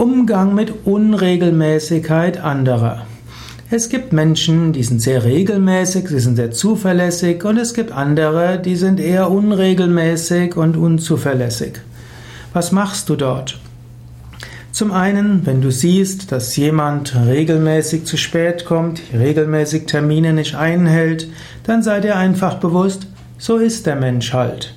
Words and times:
Umgang 0.00 0.54
mit 0.54 0.86
Unregelmäßigkeit 0.86 2.42
anderer. 2.42 3.04
Es 3.70 3.90
gibt 3.90 4.14
Menschen, 4.14 4.72
die 4.72 4.82
sind 4.82 5.02
sehr 5.02 5.24
regelmäßig, 5.24 6.08
sie 6.08 6.20
sind 6.20 6.36
sehr 6.36 6.52
zuverlässig 6.52 7.44
und 7.44 7.58
es 7.58 7.74
gibt 7.74 7.92
andere, 7.92 8.58
die 8.58 8.76
sind 8.76 8.98
eher 8.98 9.30
unregelmäßig 9.30 10.56
und 10.56 10.78
unzuverlässig. 10.78 11.80
Was 12.54 12.72
machst 12.72 13.10
du 13.10 13.16
dort? 13.16 13.60
Zum 14.72 14.90
einen, 14.90 15.44
wenn 15.44 15.60
du 15.60 15.70
siehst, 15.70 16.32
dass 16.32 16.56
jemand 16.56 17.14
regelmäßig 17.14 18.06
zu 18.06 18.16
spät 18.16 18.64
kommt, 18.64 19.02
regelmäßig 19.12 19.84
Termine 19.84 20.32
nicht 20.32 20.54
einhält, 20.54 21.28
dann 21.64 21.82
sei 21.82 22.00
dir 22.00 22.16
einfach 22.16 22.54
bewusst, 22.54 23.06
so 23.36 23.58
ist 23.58 23.84
der 23.84 23.96
Mensch 23.96 24.32
halt. 24.32 24.72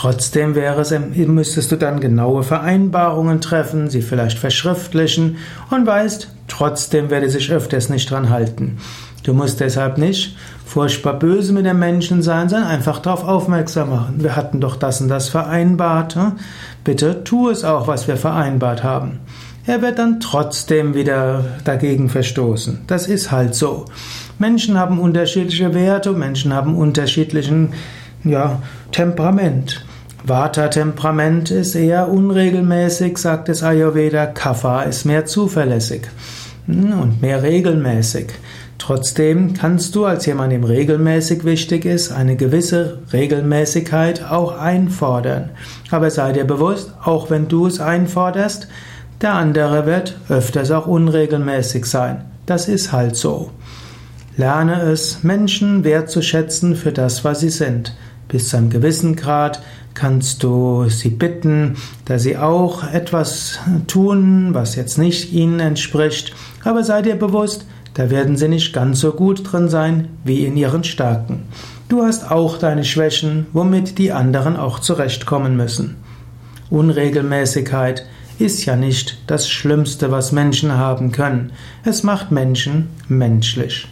Trotzdem 0.00 0.54
wäre 0.54 0.82
es, 0.82 0.94
müsstest 1.16 1.72
du 1.72 1.76
dann 1.76 1.98
genaue 1.98 2.44
Vereinbarungen 2.44 3.40
treffen, 3.40 3.90
sie 3.90 4.00
vielleicht 4.00 4.38
verschriftlichen 4.38 5.38
und 5.70 5.88
weißt, 5.88 6.30
trotzdem 6.46 7.10
werde 7.10 7.28
sich 7.28 7.50
öfters 7.50 7.88
nicht 7.88 8.08
dran 8.08 8.30
halten. 8.30 8.78
Du 9.24 9.34
musst 9.34 9.58
deshalb 9.58 9.98
nicht 9.98 10.36
furchtbar 10.64 11.18
böse 11.18 11.52
mit 11.52 11.66
den 11.66 11.80
Menschen 11.80 12.22
sein, 12.22 12.48
sondern 12.48 12.68
einfach 12.68 13.00
darauf 13.00 13.24
aufmerksam 13.24 13.90
machen. 13.90 14.22
Wir 14.22 14.36
hatten 14.36 14.60
doch 14.60 14.76
das 14.76 15.00
und 15.00 15.08
das 15.08 15.30
vereinbart. 15.30 16.14
Hm? 16.14 16.34
Bitte 16.84 17.24
tu 17.24 17.48
es 17.48 17.64
auch, 17.64 17.88
was 17.88 18.06
wir 18.06 18.16
vereinbart 18.16 18.84
haben. 18.84 19.18
Er 19.66 19.82
wird 19.82 19.98
dann 19.98 20.20
trotzdem 20.20 20.94
wieder 20.94 21.44
dagegen 21.64 22.08
verstoßen. 22.08 22.82
Das 22.86 23.08
ist 23.08 23.32
halt 23.32 23.56
so. 23.56 23.86
Menschen 24.38 24.78
haben 24.78 25.00
unterschiedliche 25.00 25.74
Werte, 25.74 26.12
Menschen 26.12 26.54
haben 26.54 26.76
unterschiedlichen 26.76 27.72
ja, 28.24 28.62
Temperament. 28.92 29.84
Vata-Temperament 30.24 31.50
ist 31.50 31.74
eher 31.74 32.08
unregelmäßig, 32.08 33.18
sagt 33.18 33.48
es 33.48 33.62
Ayurveda. 33.62 34.26
Kapha 34.26 34.82
ist 34.82 35.04
mehr 35.04 35.24
zuverlässig 35.24 36.02
hm, 36.66 37.00
und 37.00 37.22
mehr 37.22 37.42
regelmäßig. 37.42 38.26
Trotzdem 38.78 39.54
kannst 39.54 39.94
du 39.94 40.04
als 40.04 40.26
jemand, 40.26 40.52
dem 40.52 40.64
regelmäßig 40.64 41.44
wichtig 41.44 41.84
ist, 41.84 42.12
eine 42.12 42.36
gewisse 42.36 43.00
Regelmäßigkeit 43.12 44.24
auch 44.30 44.56
einfordern. 44.56 45.50
Aber 45.90 46.10
sei 46.10 46.32
dir 46.32 46.44
bewusst, 46.44 46.92
auch 47.02 47.28
wenn 47.30 47.48
du 47.48 47.66
es 47.66 47.80
einforderst, 47.80 48.68
der 49.20 49.34
andere 49.34 49.84
wird 49.84 50.16
öfters 50.28 50.70
auch 50.70 50.86
unregelmäßig 50.86 51.86
sein. 51.86 52.24
Das 52.46 52.68
ist 52.68 52.92
halt 52.92 53.16
so. 53.16 53.50
Lerne 54.38 54.82
es, 54.82 55.24
Menschen 55.24 55.82
wertzuschätzen 55.82 56.76
für 56.76 56.92
das, 56.92 57.24
was 57.24 57.40
sie 57.40 57.50
sind. 57.50 57.96
Bis 58.28 58.48
zu 58.48 58.56
einem 58.56 58.70
gewissen 58.70 59.16
Grad 59.16 59.60
kannst 59.94 60.44
du 60.44 60.88
sie 60.88 61.10
bitten, 61.10 61.74
dass 62.04 62.22
sie 62.22 62.36
auch 62.36 62.84
etwas 62.84 63.58
tun, 63.88 64.50
was 64.52 64.76
jetzt 64.76 64.96
nicht 64.96 65.32
ihnen 65.32 65.58
entspricht, 65.58 66.36
aber 66.62 66.84
sei 66.84 67.02
dir 67.02 67.16
bewusst, 67.16 67.66
da 67.94 68.10
werden 68.10 68.36
sie 68.36 68.46
nicht 68.46 68.72
ganz 68.72 69.00
so 69.00 69.10
gut 69.10 69.42
drin 69.50 69.68
sein 69.68 70.06
wie 70.22 70.46
in 70.46 70.56
ihren 70.56 70.84
Stärken. 70.84 71.48
Du 71.88 72.04
hast 72.04 72.30
auch 72.30 72.58
deine 72.58 72.84
Schwächen, 72.84 73.46
womit 73.52 73.98
die 73.98 74.12
anderen 74.12 74.56
auch 74.56 74.78
zurechtkommen 74.78 75.56
müssen. 75.56 75.96
Unregelmäßigkeit 76.70 78.06
ist 78.38 78.64
ja 78.66 78.76
nicht 78.76 79.18
das 79.26 79.48
Schlimmste, 79.50 80.12
was 80.12 80.30
Menschen 80.30 80.74
haben 80.74 81.10
können. 81.10 81.50
Es 81.82 82.04
macht 82.04 82.30
Menschen 82.30 82.90
menschlich. 83.08 83.88